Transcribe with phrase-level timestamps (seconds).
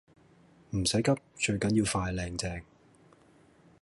[0.71, 2.63] 唔使急，最緊要快靚正